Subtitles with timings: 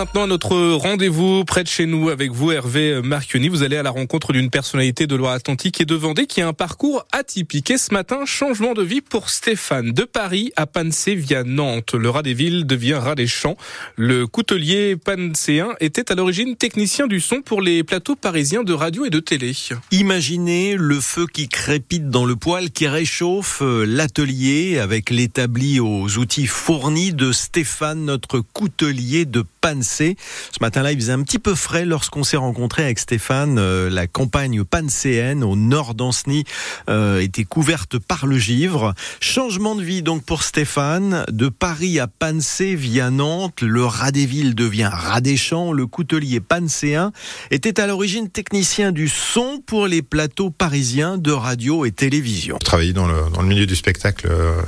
[0.00, 3.48] Maintenant, notre rendez-vous près de chez nous avec vous, Hervé Marchioni.
[3.48, 6.52] Vous allez à la rencontre d'une personnalité de Loire-Atlantique et de Vendée qui a un
[6.52, 7.72] parcours atypique.
[7.72, 9.90] Et ce matin, changement de vie pour Stéphane.
[9.90, 11.94] De Paris à Pansé via Nantes.
[11.94, 13.56] Le rat des villes devient rat des champs.
[13.96, 19.04] Le coutelier pancéen était à l'origine technicien du son pour les plateaux parisiens de radio
[19.04, 19.52] et de télé.
[19.90, 26.18] Imaginez le feu qui crépite dans le poêle, qui réchauffe euh, l'atelier avec l'établi aux
[26.18, 29.87] outils fournis de Stéphane, notre coutelier de Pansé.
[29.88, 33.58] Ce matin-là, il faisait un petit peu frais lorsqu'on s'est rencontré avec Stéphane.
[33.58, 36.44] Euh, la campagne pancéenne au nord d'Anceny
[36.88, 38.94] euh, était couverte par le givre.
[39.20, 41.24] Changement de vie donc pour Stéphane.
[41.30, 45.72] De Paris à Pansé via Nantes, le rat des villes devient rat des champs.
[45.72, 47.12] Le coutelier pancéen
[47.50, 52.58] était à l'origine technicien du son pour les plateaux parisiens de radio et télévision.
[52.58, 54.60] Travaillé dans le, dans le milieu du spectacle euh,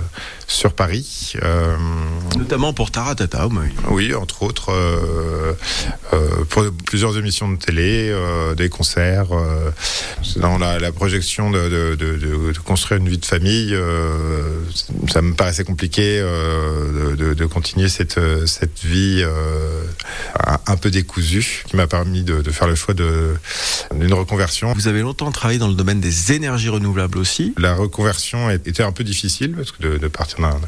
[0.46, 1.34] sur Paris.
[2.36, 3.48] Notamment pour Taratata
[3.90, 4.70] Oui, entre autres.
[4.70, 5.09] Euh,
[6.48, 9.28] pour plusieurs émissions de télé, euh, des concerts.
[10.36, 13.76] dans la, la projection de, de, de, de, construire une vie de famille,
[15.08, 19.24] ça me paraissait compliqué de, continuer cette, cette vie
[20.66, 24.72] un peu décousue, qui m'a permis de, faire le choix d'une reconversion.
[24.74, 27.54] Vous avez longtemps travaillé dans le domaine des énergies renouvelables aussi.
[27.58, 30.60] La reconversion était un peu difficile parce que de, partir d'un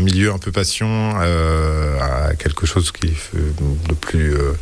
[0.00, 3.34] milieu un peu passion euh, à quelque chose qui est
[3.88, 4.52] de plus euh,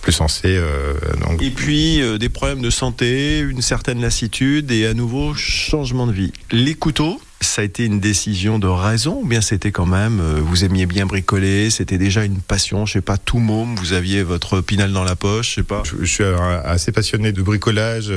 [0.00, 0.48] plus sensé.
[0.48, 0.94] Euh,
[1.26, 1.42] donc.
[1.42, 6.32] Et puis des problèmes de santé, une certaine lassitude et à nouveau changement de vie.
[6.50, 10.62] Les couteaux ça a été une décision de raison ou bien c'était quand même, vous
[10.62, 14.60] aimiez bien bricoler, c'était déjà une passion, je sais pas, tout môme, vous aviez votre
[14.60, 15.82] pinal dans la poche, je sais pas.
[15.84, 18.12] Je, suis assez passionné de bricolage,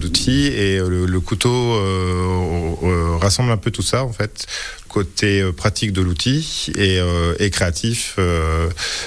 [0.00, 2.61] d'outils et le, couteau euh,
[3.32, 4.46] rassemble un peu tout ça en fait
[4.88, 7.00] côté pratique de l'outil et,
[7.38, 8.18] et, créatif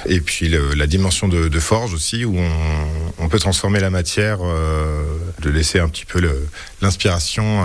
[0.08, 2.52] et puis la dimension de, de, forge aussi où on,
[3.20, 6.20] on, peut transformer la matière de laisser un petit peu
[6.82, 7.64] l'inspiration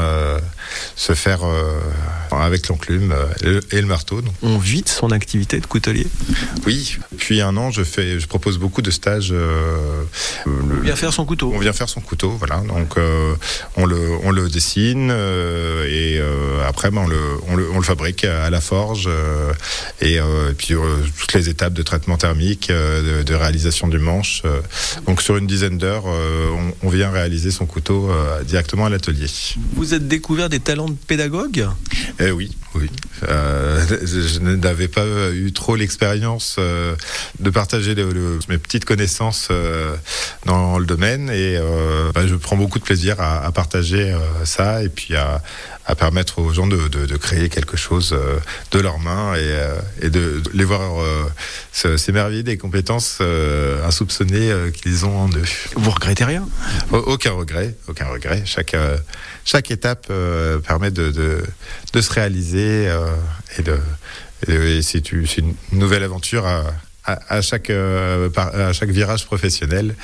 [0.97, 1.81] se faire euh,
[2.33, 3.13] avec l'enclume
[3.45, 4.21] euh, et le marteau.
[4.43, 6.07] On vit de son activité de coutelier?
[6.67, 9.31] Oui, depuis un an, je, fais, je propose beaucoup de stages.
[9.33, 10.05] Euh,
[10.47, 11.53] on vient faire son couteau.
[11.55, 12.59] On vient faire son couteau, voilà.
[12.59, 12.97] Donc
[13.77, 16.10] on, le, on le dessine et
[16.71, 19.09] après ben, on, le, on, le, on, le, fabrique à la forge
[20.01, 20.19] et,
[20.57, 20.75] puis
[21.19, 24.43] toutes les étapes de traitement thermique, de, réalisation du manche.
[25.07, 28.11] donc sur une dizaine d'heures, on, on, vient réaliser son couteau
[28.45, 29.27] directement à l'atelier.
[29.75, 31.69] Vous êtes découvert des talents de pédagogue
[32.19, 32.91] eh oui, oui.
[33.29, 36.95] Euh, je n'avais pas eu trop l'expérience euh,
[37.39, 37.95] de partager
[38.49, 39.97] mes petites connaissances euh,
[40.47, 41.59] dans le domaine et
[42.15, 44.15] bah, je prends beaucoup de plaisir à, partager
[44.45, 45.43] ça et puis à,
[45.99, 48.17] permettre aux gens de, créer quelque chose
[48.71, 49.35] de leurs mains
[50.01, 51.05] et, de, les voir
[51.73, 53.21] s'émerveiller des compétences
[53.85, 55.45] insoupçonnées qu'ils ont en eux.
[55.75, 56.49] Vous regrettez rien?
[56.93, 58.43] Aucun regret, aucun regret.
[58.47, 58.77] Chaque,
[59.45, 60.13] chaque étape
[60.65, 61.11] permet de
[61.93, 63.15] de, se réaliser euh,
[63.59, 63.79] et de
[64.83, 66.65] c'est une nouvelle aventure à,
[67.05, 69.95] à, chaque, euh, à chaque virage professionnel.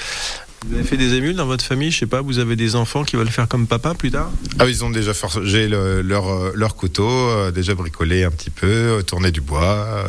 [0.68, 3.04] Vous avez fait des émules dans votre famille Je sais pas, vous avez des enfants
[3.04, 4.30] qui veulent faire comme papa plus tard?
[4.58, 9.30] Ah, ils ont déjà forgé leur, leur couteau, euh, déjà bricolé un petit peu, tourné
[9.30, 10.04] du bois.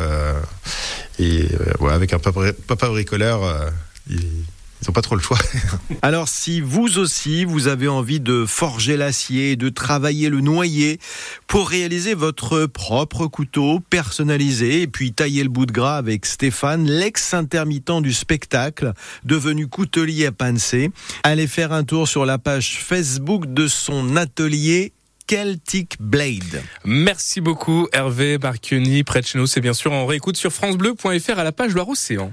[1.19, 1.47] et
[1.89, 3.71] avec un papa, bricoleur,
[4.09, 4.19] il,
[4.81, 5.37] ils n'ont pas trop le choix.
[6.01, 10.99] Alors si vous aussi, vous avez envie de forger l'acier, de travailler le noyer
[11.47, 16.89] pour réaliser votre propre couteau personnalisé et puis tailler le bout de gras avec Stéphane,
[16.89, 18.93] l'ex-intermittent du spectacle,
[19.23, 20.91] devenu coutelier à Pansé,
[21.23, 24.93] allez faire un tour sur la page Facebook de son atelier
[25.27, 26.63] Celtic Blade.
[26.85, 31.39] Merci beaucoup Hervé Barchioni, près de chez nous, c'est bien sûr en réécoute sur francebleu.fr
[31.39, 32.31] à la page Loire-Océan.